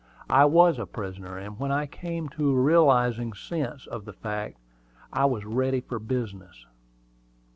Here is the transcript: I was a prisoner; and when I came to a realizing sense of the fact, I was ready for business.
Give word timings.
I 0.31 0.45
was 0.45 0.79
a 0.79 0.87
prisoner; 0.87 1.37
and 1.37 1.59
when 1.59 1.71
I 1.71 1.85
came 1.85 2.27
to 2.29 2.49
a 2.57 2.59
realizing 2.59 3.33
sense 3.33 3.85
of 3.85 4.03
the 4.05 4.13
fact, 4.13 4.57
I 5.13 5.25
was 5.25 5.45
ready 5.45 5.79
for 5.81 5.99
business. 5.99 6.65